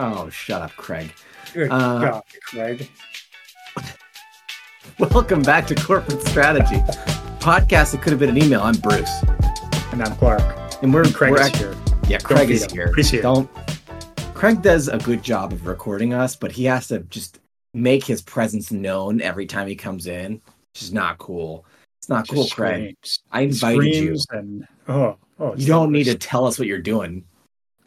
[0.00, 1.12] Oh, shut up, Craig.
[1.52, 2.88] Good Uh, God, Craig.
[4.98, 6.76] Welcome back to Corporate Strategy,
[7.40, 8.60] podcast that could have been an email.
[8.60, 9.10] I'm Bruce,
[9.92, 10.42] And I'm Clark.
[10.82, 11.74] and we're Craig we're here.
[12.08, 12.92] Yeah, Don't Craig is here.
[12.94, 13.22] He's here.
[13.22, 13.50] Don't.
[14.34, 17.40] Craig does a good job of recording us, but he has to just
[17.74, 20.40] make his presence known every time he comes in.
[20.72, 21.66] Which is not cool.
[21.98, 22.96] It's not cool, Just Craig.
[23.32, 24.16] I invited you.
[24.16, 27.24] Screams and oh, oh, You don't need to tell us what you're doing.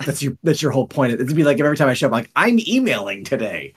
[0.05, 1.13] That's your that's your whole point.
[1.13, 3.73] It'd be like every time I show up, like I'm emailing today.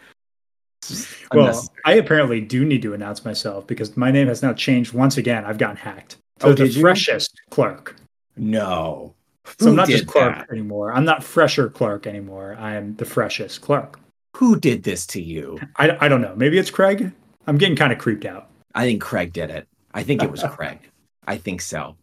[1.33, 1.66] Well.
[1.87, 5.45] I apparently do need to announce myself because my name has now changed once again.
[5.45, 6.19] I've gotten hacked.
[6.42, 7.97] Oh, the freshest clerk.
[8.37, 9.14] no.
[9.59, 10.50] So I'm not just did Clark that?
[10.50, 10.92] anymore.
[10.92, 12.56] I'm not fresher Clark anymore.
[12.59, 14.00] I am the freshest clerk.
[14.36, 15.59] Who did this to you?
[15.77, 16.34] I, I don't know.
[16.34, 17.12] Maybe it's Craig.
[17.47, 18.48] I'm getting kind of creeped out.
[18.75, 19.69] I think Craig did it.
[19.92, 20.78] I think it was Craig.
[21.27, 21.97] I think so.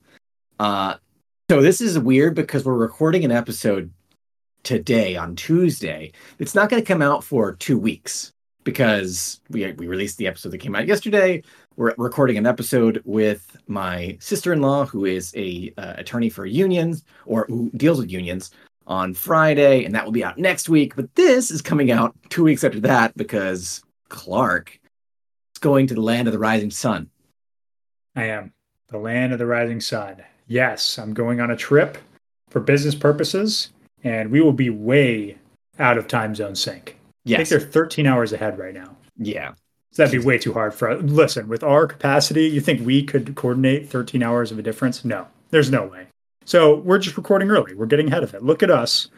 [0.59, 0.95] Uh,
[1.49, 3.91] so this is weird because we're recording an episode
[4.63, 6.11] today on Tuesday.
[6.39, 10.51] It's not going to come out for two weeks because we we released the episode
[10.51, 11.43] that came out yesterday.
[11.77, 17.45] We're recording an episode with my sister-in-law, who is a uh, attorney for unions or
[17.47, 18.51] who deals with unions
[18.87, 20.95] on Friday, and that will be out next week.
[20.95, 24.79] But this is coming out two weeks after that because Clark
[25.55, 27.09] is going to the land of the rising sun.
[28.15, 28.53] I am
[28.89, 30.17] the land of the rising sun.
[30.47, 31.97] Yes, I'm going on a trip
[32.49, 33.69] for business purposes,
[34.03, 35.37] and we will be way
[35.79, 36.97] out of time zone sync.
[37.25, 37.49] I think Yes.
[37.49, 38.95] they're 13 hours ahead right now.
[39.17, 39.53] Yeah.
[39.91, 41.01] So that'd be way too hard for us.
[41.03, 45.03] Listen, with our capacity, you think we could coordinate 13 hours of a difference?
[45.05, 46.07] No, there's no way.
[46.45, 47.75] So we're just recording early.
[47.75, 48.41] We're getting ahead of it.
[48.43, 49.09] Look at us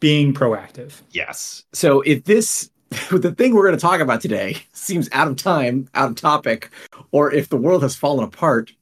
[0.00, 0.92] being proactive.
[1.10, 1.64] Yes.
[1.72, 2.70] So if this
[3.10, 6.70] the thing we're going to talk about today seems out of time, out of topic,
[7.10, 8.72] or if the world has fallen apart,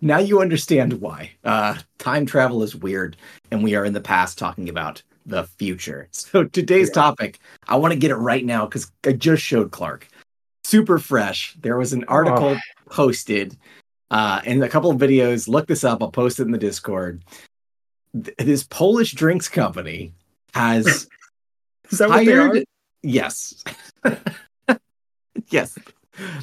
[0.00, 1.30] now you understand why.
[1.44, 3.16] Uh, time travel is weird,
[3.50, 6.08] and we are in the past talking about the future.
[6.12, 6.94] So today's Yeah.
[6.94, 10.08] topic, I want to get it right now because I just showed Clark.
[10.64, 11.54] Super fresh.
[11.60, 12.56] There was an article
[12.90, 13.56] posted
[14.10, 15.48] uh, and a couple of videos.
[15.48, 16.02] Look this up.
[16.02, 17.22] I'll post it in the Discord.
[18.14, 20.12] Th- This Polish drinks company
[20.54, 20.86] has
[21.90, 22.48] Is that what they are?
[22.48, 22.64] hired
[23.02, 23.62] yes
[25.50, 25.78] yes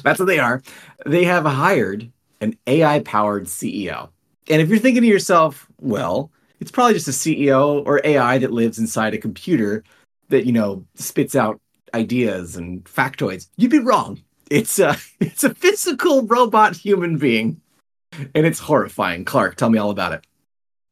[0.02, 0.62] that's what they are
[1.04, 2.10] they have hired
[2.40, 4.08] an ai powered ceo
[4.48, 6.30] and if you're thinking to yourself well
[6.60, 9.82] it's probably just a ceo or ai that lives inside a computer
[10.28, 11.60] that you know spits out
[11.94, 14.22] ideas and factoids you'd be wrong.
[14.50, 17.60] It's a it's a physical robot human being.
[18.34, 19.24] And it's horrifying.
[19.24, 20.26] Clark tell me all about it.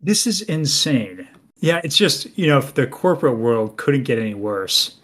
[0.01, 1.27] This is insane.
[1.57, 4.97] Yeah, it's just, you know, if the corporate world couldn't get any worse,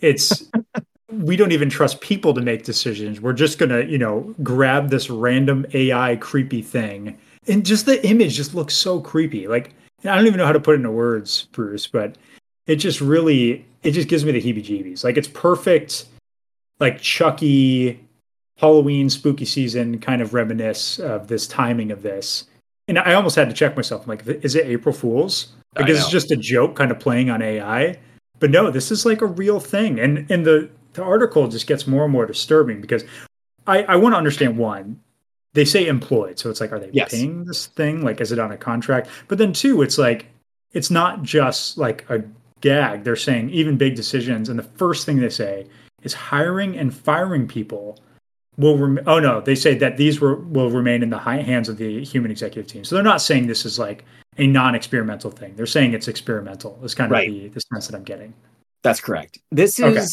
[0.00, 0.48] it's
[1.10, 3.20] we don't even trust people to make decisions.
[3.20, 7.18] We're just going to, you know, grab this random AI creepy thing.
[7.46, 9.46] And just the image just looks so creepy.
[9.46, 9.72] Like
[10.04, 12.16] I don't even know how to put it into words, Bruce, but
[12.66, 15.04] it just really it just gives me the heebie-jeebies.
[15.04, 16.06] Like it's perfect
[16.80, 18.00] like Chucky
[18.58, 22.46] Halloween spooky season kind of reminisce of this timing of this.
[22.88, 24.02] And I almost had to check myself.
[24.02, 25.52] I'm like, is it April Fool's?
[25.76, 27.98] I Like, is this just a joke kind of playing on AI?
[28.38, 29.98] But no, this is like a real thing.
[30.00, 33.04] And and the, the article just gets more and more disturbing because
[33.66, 35.00] I, I want to understand one,
[35.54, 36.38] they say employed.
[36.38, 37.12] So it's like, are they Yes.
[37.12, 38.02] paying this thing?
[38.02, 39.08] Like, is it on a contract?
[39.28, 40.26] But then two, it's like,
[40.72, 42.22] it's not just like a
[42.60, 43.04] gag.
[43.04, 44.48] They're saying even big decisions.
[44.48, 45.66] And the first thing they say
[46.02, 47.98] is hiring and firing people
[48.58, 51.68] will rem- oh no they say that these were, will remain in the high hands
[51.68, 54.02] of the human executive team so they're not saying this is like
[54.38, 57.28] a non-experimental thing they're saying it's experimental is kind of Right.
[57.28, 58.32] the, the sense that i'm getting
[58.82, 59.40] That's correct.
[59.52, 60.06] This is Okay.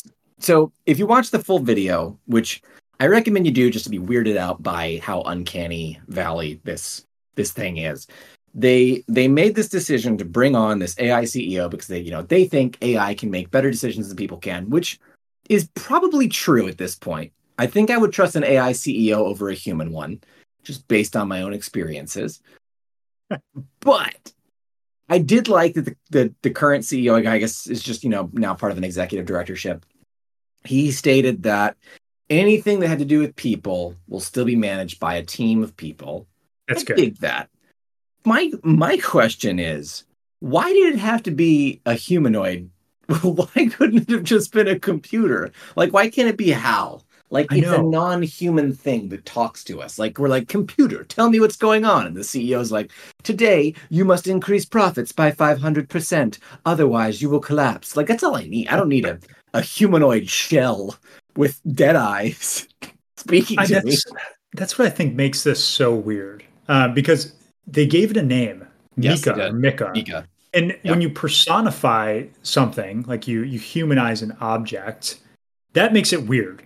[0.43, 2.61] So if you watch the full video, which
[2.99, 7.05] I recommend you do just to be weirded out by how uncanny valley this
[7.35, 8.07] this thing is.
[8.53, 12.21] They they made this decision to bring on this AI CEO because they, you know,
[12.21, 14.99] they think AI can make better decisions than people can, which
[15.49, 17.33] is probably true at this point.
[17.57, 20.21] I think I would trust an AI CEO over a human one,
[20.63, 22.41] just based on my own experiences.
[23.79, 24.33] but
[25.09, 28.29] I did like that the, the, the current CEO, I guess, is just, you know,
[28.33, 29.85] now part of an executive directorship.
[30.65, 31.77] He stated that
[32.29, 35.75] anything that had to do with people will still be managed by a team of
[35.77, 36.27] people.
[36.67, 37.49] that's I good dig that.
[38.25, 40.05] My my question is,
[40.39, 42.69] why did it have to be a humanoid?
[43.21, 45.51] why couldn't it have just been a computer?
[45.75, 47.03] Like, why can't it be Hal?
[47.29, 49.97] Like, it's a non-human thing that talks to us.
[49.97, 52.05] Like, we're like, computer, tell me what's going on.
[52.05, 52.91] And the CEO's like,
[53.23, 57.97] today you must increase profits by five hundred percent, otherwise you will collapse.
[57.97, 58.67] Like, that's all I need.
[58.67, 59.19] I don't need a
[59.53, 60.95] a humanoid shell
[61.35, 62.67] with dead eyes
[63.17, 63.91] speaking I, to me.
[63.91, 64.05] that's,
[64.53, 67.33] that's what i think makes this so weird uh, because
[67.67, 68.67] they gave it a name
[68.97, 70.27] Yes, mika or mika Mika.
[70.53, 70.85] And yep.
[70.85, 75.19] when you personify something, like you you humanize an object,
[75.73, 76.63] that makes it weird.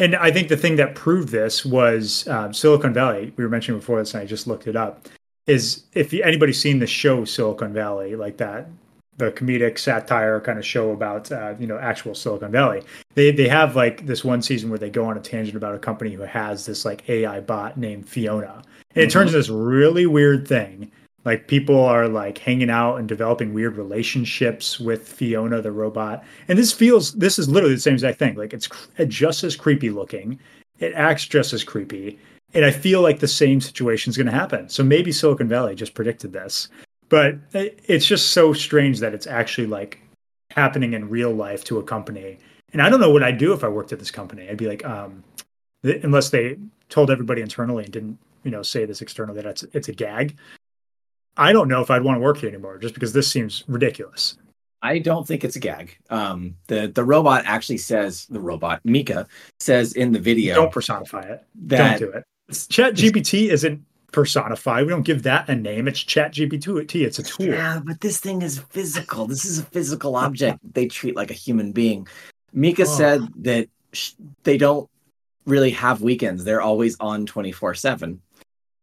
[0.00, 3.32] And I think the thing that proved this was um, Silicon Valley.
[3.36, 5.08] We were mentioning before this, and I just looked it up.
[5.46, 8.68] Is if anybody's seen the show Silicon Valley, like that,
[9.18, 12.82] the comedic satire kind of show about uh, you know actual Silicon Valley,
[13.14, 15.78] they they have like this one season where they go on a tangent about a
[15.78, 19.00] company who has this like AI bot named Fiona, and mm-hmm.
[19.00, 20.90] it turns into this really weird thing
[21.28, 26.24] like people are like hanging out and developing weird relationships with Fiona the robot.
[26.48, 28.34] And this feels this is literally the same exact thing.
[28.34, 28.68] Like it's
[29.08, 30.38] just as creepy looking.
[30.78, 32.18] It acts just as creepy.
[32.54, 34.70] And I feel like the same situation is going to happen.
[34.70, 36.68] So maybe Silicon Valley just predicted this.
[37.08, 40.00] But it's just so strange that it's actually like
[40.50, 42.38] happening in real life to a company.
[42.72, 44.48] And I don't know what I'd do if I worked at this company.
[44.48, 45.24] I'd be like, um,
[45.82, 46.58] unless they
[46.88, 50.36] told everybody internally and didn't, you know, say this externally that it's it's a gag.
[51.36, 54.36] I don't know if I'd want to work here anymore just because this seems ridiculous.
[54.82, 55.96] I don't think it's a gag.
[56.10, 59.26] Um, the the robot actually says the robot Mika
[59.60, 60.54] says in the video.
[60.54, 61.44] Don't personify it.
[61.66, 62.24] That, don't do it.
[62.68, 63.82] Chat GPT isn't
[64.12, 64.84] personified.
[64.84, 65.88] We don't give that a name.
[65.88, 67.04] It's Chat GPT.
[67.04, 67.46] It's a tool.
[67.46, 69.26] Yeah, but this thing is physical.
[69.26, 72.06] This is a physical object they treat like a human being.
[72.52, 72.84] Mika oh.
[72.86, 74.12] said that sh-
[74.44, 74.88] they don't
[75.44, 76.44] really have weekends.
[76.44, 78.20] They're always on twenty four seven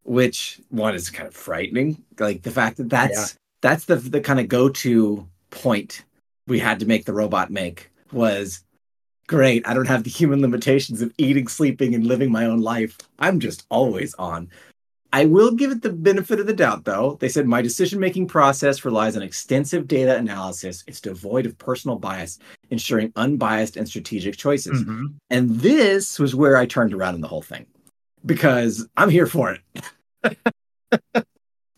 [0.06, 2.02] which one is kind of frightening.
[2.20, 3.40] Like the fact that that's yeah.
[3.62, 6.04] that's the the kind of go to point
[6.48, 8.64] we had to make the robot make was
[9.28, 9.68] great.
[9.68, 12.98] I don't have the human limitations of eating, sleeping, and living my own life.
[13.18, 14.50] I'm just always on.
[15.16, 17.16] I will give it the benefit of the doubt, though.
[17.22, 20.84] They said my decision making process relies on extensive data analysis.
[20.88, 22.38] It's devoid of personal bias,
[22.70, 24.82] ensuring unbiased and strategic choices.
[24.82, 25.06] Mm-hmm.
[25.30, 27.66] And this was where I turned around in the whole thing
[28.26, 29.62] because I'm here for it.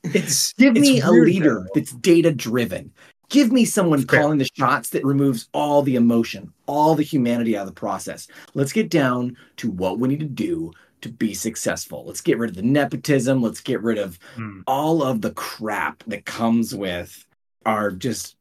[0.03, 1.71] it's give it's me a leader though.
[1.75, 2.91] that's data driven.
[3.29, 4.21] Give me someone Fair.
[4.21, 8.27] calling the shots that removes all the emotion, all the humanity out of the process.
[8.55, 10.71] Let's get down to what we need to do
[11.01, 12.03] to be successful.
[12.05, 13.41] Let's get rid of the nepotism.
[13.41, 14.63] Let's get rid of mm.
[14.67, 17.25] all of the crap that comes with
[17.65, 18.35] our just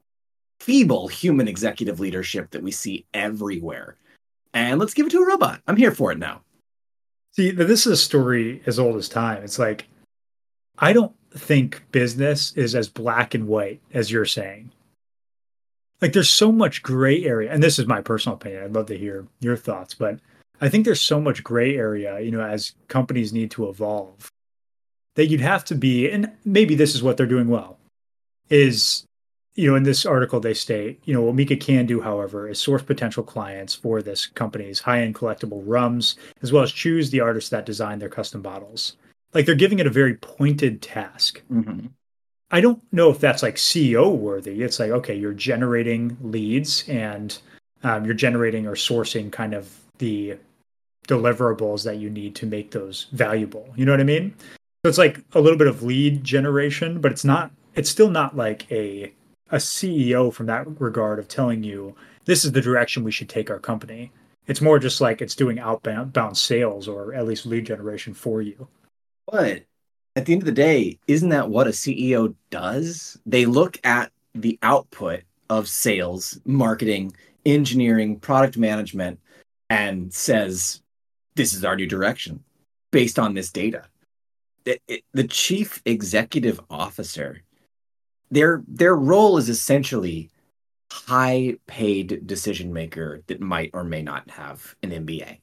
[0.61, 3.97] feeble human executive leadership that we see everywhere.
[4.55, 5.61] And let's give it to a robot.
[5.67, 6.43] I'm here for it now.
[7.33, 9.43] See, this is a story as old as time.
[9.43, 9.87] It's like
[10.79, 14.73] I don't think business is as black and white as you're saying.
[16.01, 18.65] Like there's so much gray area, and this is my personal opinion.
[18.65, 20.19] I'd love to hear your thoughts, but
[20.61, 24.31] I think there's so much gray area, you know, as companies need to evolve
[25.15, 27.79] that you'd have to be, and maybe this is what they're doing well,
[28.49, 29.07] is
[29.57, 32.59] you know, in this article, they state, you know, what Mika can do, however, is
[32.59, 37.21] source potential clients for this company's high end collectible rums, as well as choose the
[37.21, 38.97] artists that design their custom bottles.
[39.33, 41.43] Like they're giving it a very pointed task.
[41.51, 41.87] Mm-hmm.
[42.51, 44.63] I don't know if that's like CEO worthy.
[44.63, 47.37] It's like, okay, you're generating leads and
[47.83, 50.37] um, you're generating or sourcing kind of the
[51.07, 53.73] deliverables that you need to make those valuable.
[53.77, 54.35] You know what I mean?
[54.85, 58.37] So it's like a little bit of lead generation, but it's not, it's still not
[58.37, 59.13] like a
[59.51, 61.95] a CEO from that regard of telling you
[62.25, 64.11] this is the direction we should take our company.
[64.47, 68.69] It's more just like it's doing outbound sales or at least lead generation for you.
[69.31, 69.63] But
[70.15, 73.19] at the end of the day, isn't that what a CEO does?
[73.27, 79.21] They look at the output of sales, marketing, engineering, product management,
[79.71, 80.81] and says,
[81.37, 82.43] this is our new direction
[82.91, 83.85] based on this data.
[84.65, 87.43] It, it, the chief executive officer
[88.31, 90.31] their their role is essentially
[90.91, 95.39] high paid decision maker that might or may not have an MBA.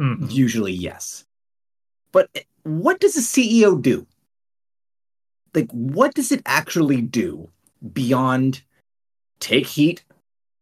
[0.00, 0.26] Mm-hmm.
[0.28, 1.24] Usually, yes.
[2.12, 2.30] But
[2.62, 4.06] what does a CEO do?
[5.54, 7.48] Like, what does it actually do
[7.92, 8.62] beyond
[9.40, 10.04] take heat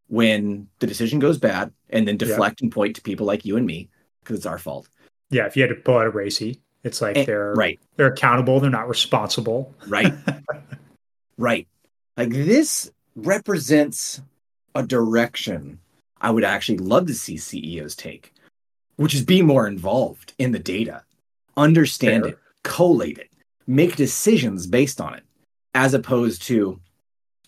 [0.09, 2.67] when the decision goes bad and then deflect yeah.
[2.67, 3.89] and point to people like you and me
[4.29, 4.89] because it's our fault?
[5.31, 7.81] Yeah, if you had to pull out a RACI, it's like and, they're right.
[7.97, 8.61] They're accountable.
[8.61, 9.75] They're not responsible.
[9.87, 10.13] Right.
[11.39, 11.67] right.
[12.17, 14.21] Like this represents
[14.75, 15.81] a direction
[16.21, 18.35] I would actually love to see CEOs take,
[18.97, 21.05] which is be more involved in the data,
[21.57, 22.33] understand Fair.
[22.33, 23.31] it, collate it,
[23.67, 25.23] make decisions based on it,
[25.75, 26.81] as opposed to,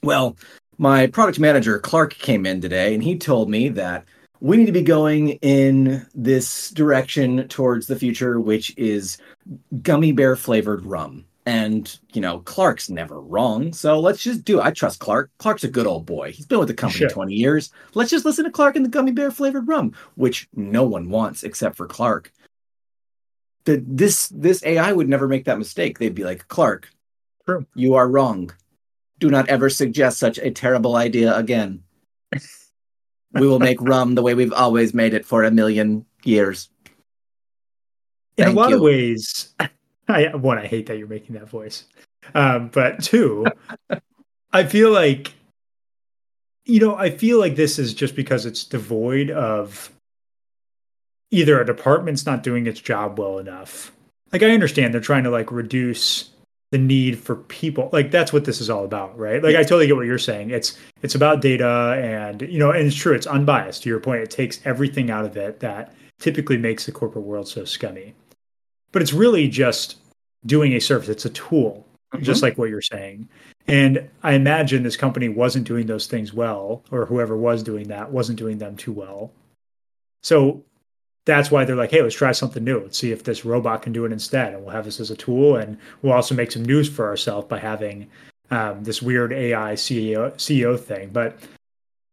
[0.03, 0.37] well,
[0.79, 4.05] my product manager, Clark, came in today and he told me that
[4.41, 9.19] we need to be going in this direction towards the future, which is
[9.83, 11.27] gummy bear flavored rum.
[11.47, 13.73] And, you know, Clark's never wrong.
[13.73, 14.65] So let's just do it.
[14.65, 15.31] I trust Clark.
[15.39, 16.33] Clark's a good old boy.
[16.33, 17.11] He's been with the company sure.
[17.11, 17.71] 20 years.
[17.95, 21.43] Let's just listen to Clark and the gummy bear flavored rum, which no one wants
[21.43, 22.33] except for Clark.
[23.65, 25.99] The, this this AI would never make that mistake.
[25.99, 26.89] They'd be like, Clark,
[27.47, 27.67] True.
[27.75, 28.53] you are wrong.
[29.19, 31.83] Do not ever suggest such a terrible idea again.
[33.33, 36.69] we will make rum the way we've always made it for a million years.
[38.37, 38.77] In Thank a lot you.
[38.77, 39.55] of ways,
[40.09, 41.85] I one, I hate that you're making that voice.
[42.35, 43.47] Um, but two,
[44.53, 45.35] I feel like
[46.65, 49.91] you know, I feel like this is just because it's devoid of
[51.31, 53.93] either a department's not doing its job well enough.
[54.33, 56.31] Like I understand they're trying to like reduce
[56.71, 57.91] the need for people.
[57.93, 59.43] Like that's what this is all about, right?
[59.43, 60.51] Like I totally get what you're saying.
[60.51, 63.83] It's it's about data and you know, and it's true, it's unbiased.
[63.83, 67.49] To your point, it takes everything out of it that typically makes the corporate world
[67.49, 68.15] so scummy.
[68.93, 69.97] But it's really just
[70.47, 71.09] doing a service.
[71.09, 72.23] It's a tool, mm-hmm.
[72.23, 73.29] just like what you're saying.
[73.67, 78.11] And I imagine this company wasn't doing those things well, or whoever was doing that
[78.11, 79.33] wasn't doing them too well.
[80.23, 80.65] So
[81.27, 82.81] that's why they're like, hey, let's try something new.
[82.81, 84.55] Let's see if this robot can do it instead.
[84.55, 85.57] And we'll have this as a tool.
[85.57, 88.09] And we'll also make some news for ourselves by having
[88.51, 91.11] um, this weird AI CEO, CEO thing.
[91.13, 91.39] But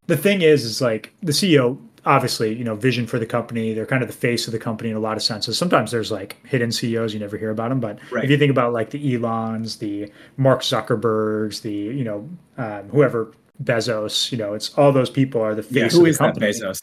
[0.06, 3.72] the thing is, is like the CEO, obviously, you know, vision for the company.
[3.72, 5.56] They're kind of the face of the company in a lot of senses.
[5.56, 7.80] Sometimes there's like hidden CEOs, you never hear about them.
[7.80, 8.24] But Right.
[8.24, 13.32] if you think about like the Elons, the Mark Zuckerbergs, the, you know, um, whoever
[13.64, 16.18] Bezos, you know, it's all those people are the face Yeah, of who the is
[16.18, 16.46] that company.
[16.52, 16.80] Bezos?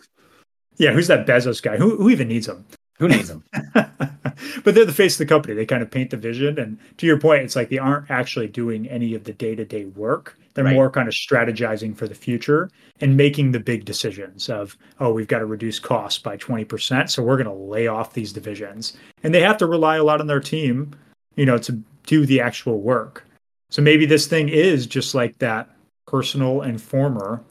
[0.77, 1.77] Yeah, who's that Bezos guy?
[1.77, 2.65] Who who even needs him?
[2.99, 3.43] Who needs him?
[3.73, 5.53] but they're the face of the company.
[5.53, 6.57] They kind of paint the vision.
[6.57, 9.65] And to your point, it's like they aren't actually doing any of the day to
[9.65, 10.37] day work.
[10.53, 10.73] They're Right.
[10.73, 12.69] more kind of strategizing for the future
[13.01, 17.09] and making the big decisions of, oh, we've got to reduce costs by 20%.
[17.09, 18.93] So we're going to lay off these divisions.
[19.23, 20.91] And they have to rely a lot on their team,
[21.35, 23.25] you know, to do the actual work.
[23.69, 25.69] So maybe this thing is just like that
[26.07, 27.41] personal informer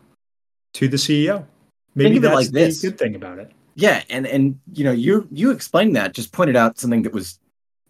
[0.73, 1.45] to the CEO.
[1.95, 2.81] Maybe of it that's like this.
[2.81, 3.53] the good thing about it.
[3.75, 7.39] Yeah, and and you know, you you explained that, just pointed out something that was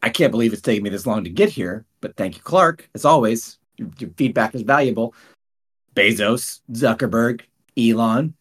[0.02, 2.88] I can't believe it's taken me this long to get here, but thank you, Clark.
[2.94, 5.14] As always, your, your feedback is valuable.
[5.94, 7.42] Bezos, Zuckerberg,
[7.78, 8.34] Elon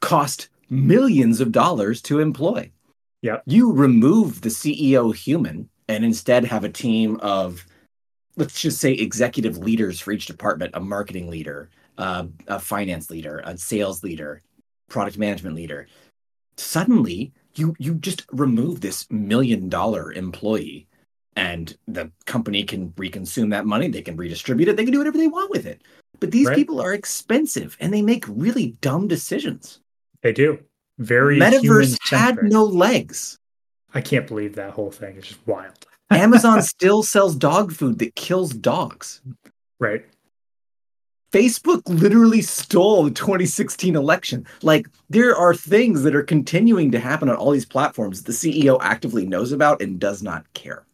[0.00, 2.70] cost millions of dollars to employ.
[3.22, 3.38] Yeah.
[3.46, 7.64] You remove the CEO human and instead have a team of
[8.36, 13.40] let's just say executive leaders for each department, a marketing leader, uh, a finance leader,
[13.44, 14.42] a sales leader,
[14.88, 15.86] product management leader
[16.56, 20.86] suddenly you you just remove this million dollar employee
[21.36, 25.18] and the company can reconsume that money they can redistribute it they can do whatever
[25.18, 25.82] they want with it
[26.20, 26.54] but these Right.
[26.56, 29.80] people are expensive and they make really dumb decisions
[30.22, 30.60] They do.
[30.98, 33.36] Very metaverse had no legs
[33.92, 35.16] I can't believe that whole thing.
[35.16, 35.86] It's just wild.
[36.10, 39.22] amazon still sells dog food that kills dogs
[39.80, 40.04] Right.
[41.34, 44.46] Facebook literally stole the 2016 election.
[44.62, 48.64] Like, there are things that are continuing to happen on all these platforms that the
[48.64, 50.86] CEO actively knows about and does not care.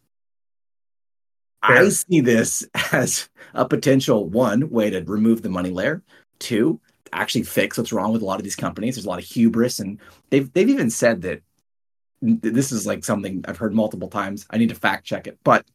[1.61, 6.01] I see this as a potential one way to remove the money layer,
[6.39, 6.79] two,
[7.13, 8.95] actually fix what's wrong with a lot of these companies.
[8.95, 9.99] There's a lot of hubris, and
[10.31, 11.43] they've they've even said that
[12.23, 14.47] this is like something I've heard multiple times.
[14.49, 15.67] I need to fact check it, but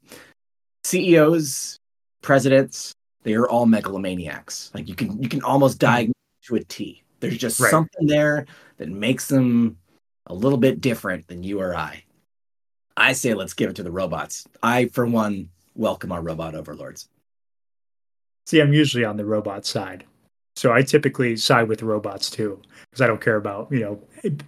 [0.82, 1.78] CEOs,
[2.20, 2.95] presidents,
[3.26, 4.72] they are all megalomaniacs.
[4.72, 5.92] Like you can you can almost mm-hmm.
[5.92, 6.14] diagnose
[6.44, 7.02] to a T.
[7.18, 7.72] There's just Right.
[7.72, 9.78] something there that makes them
[10.26, 12.04] a little bit different than you or I.
[12.96, 14.46] I say let's give it to the robots.
[14.62, 17.08] I, for one, welcome our robot overlords.
[18.46, 20.04] See, I'm usually on the robot side.
[20.56, 22.60] So I typically side with robots too,
[22.90, 24.00] because I don't care about, you know,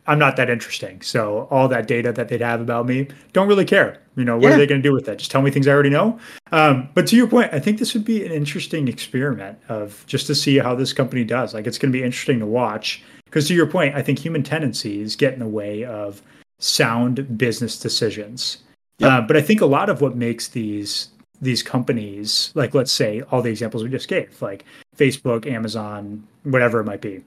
[0.07, 1.03] I'm not that interesting.
[1.03, 4.01] So all that data that they'd have about me, don't really care.
[4.17, 4.55] You know, what Yeah.
[4.55, 5.19] are they going to do with that?
[5.19, 6.19] Just tell me things I already know.
[6.51, 10.27] Um, but to your point, I think this would be an interesting experiment of just
[10.29, 11.53] to see how this company does.
[11.53, 13.03] Like, it's going to be interesting to watch.
[13.27, 16.23] Because to your point, I think human tendencies get in the way of
[16.59, 18.59] sound business decisions.
[18.99, 19.11] Yep.
[19.13, 21.11] Uh, but I think a lot of what makes these
[21.41, 24.65] these companies, like let's say all the examples we just gave, like
[24.99, 27.23] Facebook, Amazon, whatever it might be,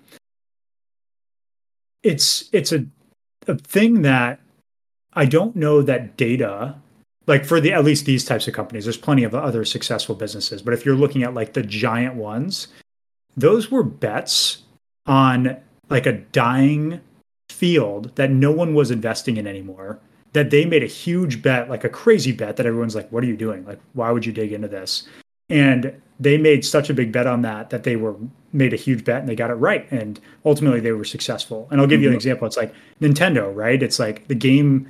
[2.03, 2.85] it's it's a
[3.47, 4.39] a thing that
[5.13, 6.75] I don't know that data
[7.27, 10.61] like for the at least these types of companies there's plenty of other successful businesses
[10.61, 12.67] but if you're looking at like the giant ones
[13.35, 14.63] those were bets
[15.05, 15.57] on
[15.89, 17.01] like a dying
[17.49, 19.99] field that no one was investing in anymore
[20.33, 23.27] that they made a huge bet like a crazy bet that everyone's like what are
[23.27, 23.65] you doing?
[23.65, 25.03] Like why would you dig into this?
[25.49, 28.15] And they made such a big bet on that that they were
[28.53, 31.67] made a huge bet and they got it right and ultimately they were successful.
[31.71, 32.21] And i'll give you an Mhm.
[32.21, 32.45] example.
[32.47, 33.81] It's like nintendo right?
[33.81, 34.87] It's like the game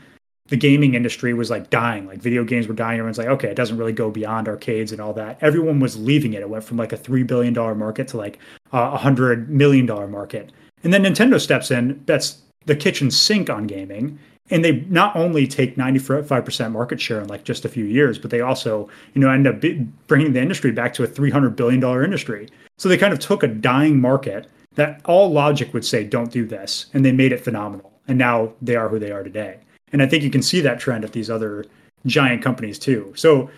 [0.48, 2.06] the gaming industry was like dying.
[2.08, 3.00] Like video games were dying.
[3.00, 5.38] Everyone's like okay it doesn't really go beyond arcades and all that.
[5.42, 6.42] Everyone was leaving it.
[6.42, 8.38] It went from like a $3 billion market to like
[8.74, 10.52] a $100 million market.
[10.84, 14.20] And then nintendo steps in that's the kitchen sink on gaming
[14.52, 18.30] and they not only take 95% market share in like just a few years but
[18.30, 19.64] they also you know end up
[20.08, 22.50] bringing the industry back to a 300 billion dollar industry.
[22.78, 26.46] So they kind of took a dying market that all logic would say don't do
[26.46, 27.92] this and they made it phenomenal.
[28.08, 29.60] And now they are who they are today.
[29.92, 31.66] And i think you can see that trend at these other
[32.06, 33.14] giant companies too.
[33.16, 33.50] So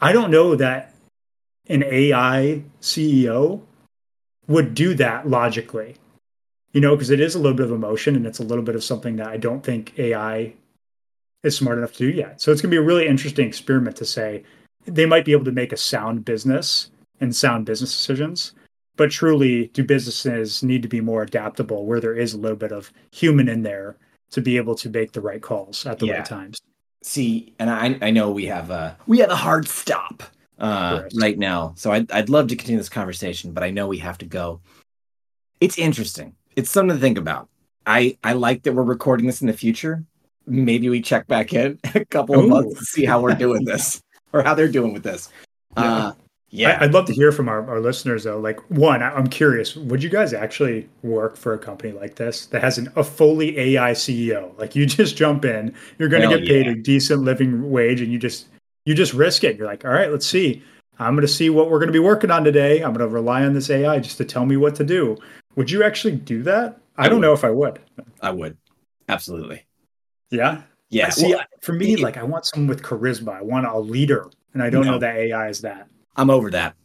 [0.00, 0.90] i don't know that
[1.68, 3.62] an ai ceo
[4.46, 5.96] would do that logically
[6.74, 8.74] you know, because it is a little bit of emotion and it's a little bit
[8.74, 10.52] of something that I don't think AI
[11.44, 12.40] is smart enough to do yet.
[12.40, 14.42] So it's going to be a really interesting experiment to say
[14.84, 16.90] they might be able to make a sound business
[17.20, 18.52] and sound business decisions,
[18.96, 22.72] but truly, do businesses need to be more adaptable where there is a little bit
[22.72, 23.96] of human in there
[24.30, 26.18] to be able to make the right calls at the yeah.
[26.18, 26.60] right times?
[27.02, 30.22] See, and I, I know we have a we have a hard stop
[30.58, 33.98] uh, right now, so I'd I'd love to continue this conversation, but I know we
[33.98, 34.60] have to go.
[35.60, 37.48] It's interesting it's something to think about.
[37.86, 40.04] I I like that we're recording this in the future.
[40.46, 42.48] Maybe we check back in a couple of Ooh.
[42.48, 45.30] months to see how we're doing this or how they're doing with this.
[45.76, 45.94] Yeah.
[45.94, 46.12] Uh,
[46.54, 46.78] yeah.
[46.80, 48.38] I, would love to hear from our, our listeners though.
[48.38, 52.62] Like one, I'm curious, would you guys actually work for a company like this that
[52.62, 54.56] has an, a fully AI CEO?
[54.56, 56.72] Like you just jump in, you're going to get paid yeah.
[56.72, 58.46] a decent living wage and you just,
[58.84, 59.56] you just risk it.
[59.56, 60.62] You're like, all right, let's see.
[61.00, 62.82] I'm going to see what we're going to be working on today.
[62.82, 65.16] I'm going to rely on this AI just to tell me what to do.
[65.56, 66.80] Would you actually do that?
[66.96, 67.26] I, I don't would.
[67.26, 67.80] know if I would.
[68.20, 68.56] I would.
[69.08, 69.66] Absolutely.
[70.30, 70.62] Yeah.
[70.90, 71.10] Yeah.
[71.10, 73.36] See, well, for me, it, like I want someone with charisma.
[73.36, 74.92] I want a leader, and I don't no.
[74.92, 75.88] know that AI is that.
[76.16, 76.76] I'm over that.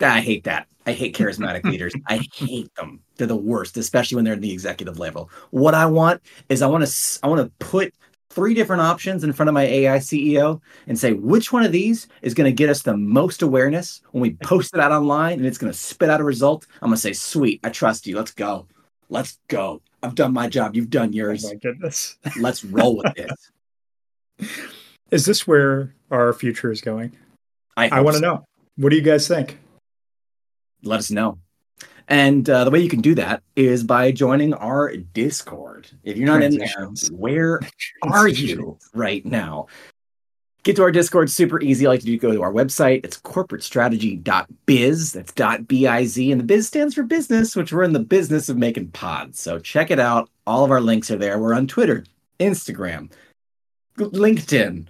[0.00, 0.66] I hate that.
[0.86, 1.92] I hate charismatic leaders.
[2.06, 3.00] I hate them.
[3.16, 5.30] They're the worst, especially when they're in the executive level.
[5.50, 7.94] What I want is I want to I want to put
[8.30, 12.08] three different options in front of my AI CEO and say which one of these
[12.22, 15.46] is going to get us the most awareness when we post it out online and
[15.46, 16.66] it's going to spit out a result.
[16.80, 18.16] I'm going to say, "Sweet, I trust you.
[18.16, 18.66] Let's go.
[19.08, 19.82] Let's go.
[20.02, 20.76] I've done my job.
[20.76, 21.44] You've done oh yours.
[21.44, 22.16] Oh my goodness.
[22.40, 23.50] Let's roll with this."
[25.10, 27.16] Is this where our future is going?
[27.76, 28.26] I, I want to so.
[28.26, 28.44] know.
[28.76, 29.58] What do you guys think?
[30.82, 31.38] Let us know.
[32.10, 35.88] And uh, the way you can do that is by joining our Discord.
[36.02, 37.60] If you're not in there, where
[38.02, 39.68] are you right now?
[40.64, 41.86] Get to our Discord super easy.
[41.86, 43.04] I like to do go to our website.
[43.04, 45.12] It's corporatestrategy.biz.
[45.12, 46.18] That's dot .biz.
[46.18, 49.38] And the biz stands for business, which we're in the business of making pods.
[49.38, 50.28] So check it out.
[50.48, 51.38] All of our links are there.
[51.38, 52.04] We're on Twitter,
[52.40, 53.12] Instagram,
[53.96, 54.86] LinkedIn,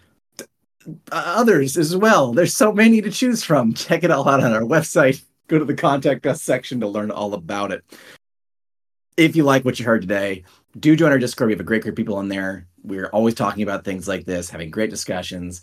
[1.12, 2.32] others as well.
[2.32, 3.74] There's so many to choose from.
[3.74, 7.10] Check it all out on our website go to the contact us section to learn
[7.10, 7.84] all about it.
[9.16, 10.44] If you like what you heard today,
[10.78, 11.48] do join our Discord.
[11.48, 12.68] We have a great group of people in there.
[12.82, 15.60] We're always talking about things like this, having great discussions.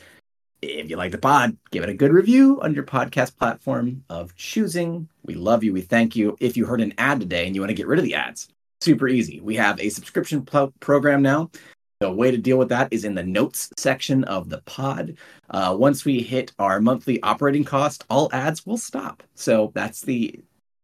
[0.62, 4.36] If you like the pod, give it a good review on your podcast platform of
[4.36, 5.08] choosing.
[5.24, 5.72] We love you.
[5.72, 6.36] We thank you.
[6.40, 8.50] If you heard an ad today and you want to get rid of the ads,
[8.82, 9.40] super easy.
[9.40, 11.50] We have a subscription pro- program now
[12.00, 15.18] the way to deal with that is in the notes section of the pod.
[15.50, 19.24] Uh, once we hit our monthly operating cost, all ads will stop.
[19.36, 20.40] So that's the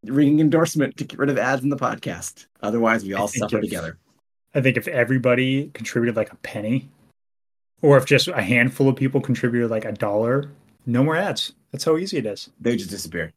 [0.05, 2.47] ringing endorsement to get rid of ads in the podcast.
[2.61, 3.97] Otherwise, we all suffer if, together.
[4.55, 6.89] I think if everybody contributed like a penny,
[7.81, 10.49] or if just a handful of people contributed like a dollar,
[10.85, 11.53] no more ads.
[11.71, 12.49] That's how easy it is.
[12.59, 13.33] They just disappear.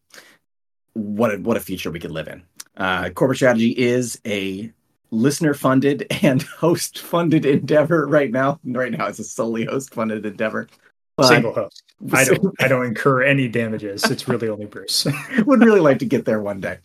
[0.92, 2.42] What a, what a future we could live in.
[2.76, 4.70] Uh, corporate strategy is a
[5.10, 8.60] listener funded and host funded endeavor right now.
[8.64, 10.68] Right now, it's a solely host funded endeavor.
[11.16, 11.82] But Single host.
[12.12, 12.54] I don't.
[12.60, 14.04] I don't incur any damages.
[14.10, 15.06] It's really only Bruce.
[15.46, 16.78] Would really like to get there one day.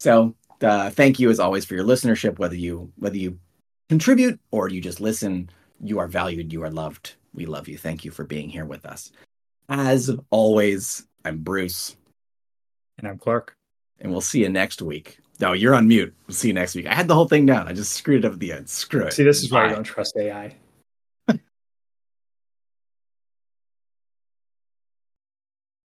[0.00, 2.38] So uh, thank you as always for your listenership.
[2.40, 3.38] Whether you whether you
[3.88, 6.52] contribute or you just listen, you are valued.
[6.52, 7.14] You are loved.
[7.32, 7.78] We love you.
[7.78, 9.12] Thank you for being here with us.
[9.68, 11.96] As always, I'm Bruce.
[12.98, 13.54] And I'm Clark.
[14.00, 15.18] And we'll see you next week.
[15.38, 16.14] No, you're on mute.
[16.26, 16.86] We'll see you next week.
[16.86, 17.68] I had the whole thing down.
[17.68, 18.68] I just screwed it up at the end.
[18.68, 19.12] Screw it.
[19.12, 19.66] See, this is why.
[19.66, 20.54] I don't trust AI.